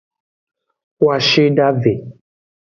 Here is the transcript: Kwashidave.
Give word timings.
Kwashidave. 0.97 1.93